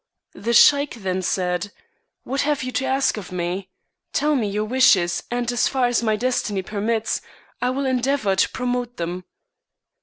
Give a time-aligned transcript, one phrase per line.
[0.33, 1.71] The Sheik then said,"
[2.23, 3.69] What have you to ask of me?
[4.13, 7.21] Tell me your wishes, and, as far as my destiny permits,
[7.61, 9.25] I will endeavor to pro mote them."